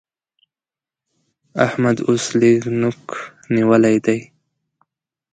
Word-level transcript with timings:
احمد 1.65 1.97
اوس 2.07 2.25
لږ 2.39 2.61
نوک 2.81 3.01
نيول 3.53 3.83
دی 4.05 4.19